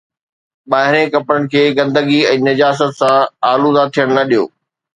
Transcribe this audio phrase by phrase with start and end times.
[0.71, 4.43] ٻاهرين ڪپڙن کي گندگي ۽ نجاست سان آلوده ٿيڻ نه ڏيو